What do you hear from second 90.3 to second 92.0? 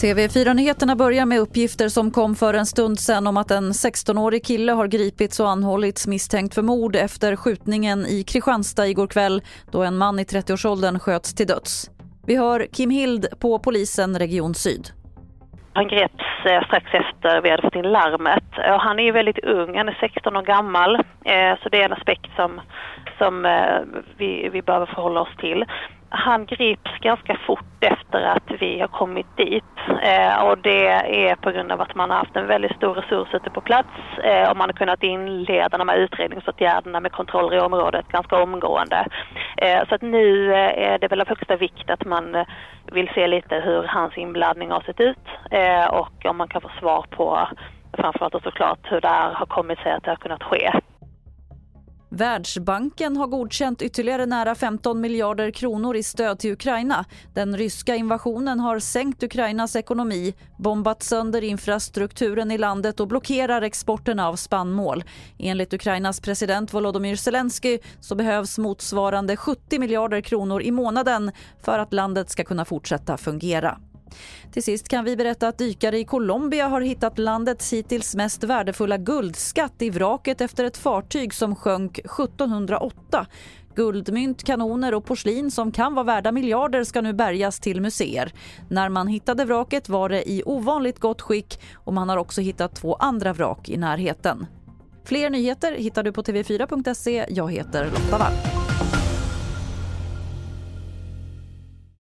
i ovanligt gott skick och